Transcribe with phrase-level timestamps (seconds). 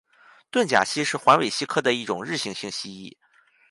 [0.49, 3.15] 盾甲蜥是环尾蜥科的一种日行性蜥蜴。